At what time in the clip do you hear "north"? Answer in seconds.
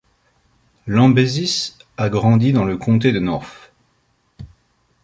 3.19-3.71